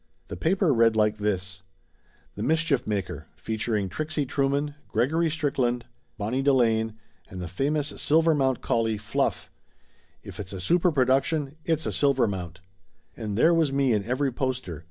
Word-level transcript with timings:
The 0.29 0.35
paper 0.35 0.73
read 0.73 0.95
like 0.95 1.19
this: 1.19 1.61
THE 2.33 2.41
MISCHIEF 2.41 2.87
MAKER 2.87 3.27
FEATURING 3.35 3.87
TRIXIE 3.87 4.25
TRUEMAN, 4.25 4.73
GREGORY 4.87 5.29
STRICKLAND 5.29 5.85
BONNIE 6.17 6.41
DELANE 6.41 6.95
AND 7.29 7.39
THE 7.39 7.47
FAMOUS 7.47 8.01
SILVERMOUNT 8.01 8.61
COLLIH 8.61 8.97
FLUFF 8.99 9.51
IF 10.23 10.39
IT'S 10.39 10.53
A 10.53 10.59
SUPER 10.59 10.89
PRODUCTION, 10.91 11.55
IT*S 11.65 11.85
A 11.85 11.91
SILVERMOUNT 11.91 12.61
And 13.15 13.37
there 13.37 13.53
was 13.53 13.71
me 13.71 13.93
in 13.93 14.03
every 14.03 14.31
poster. 14.33 14.79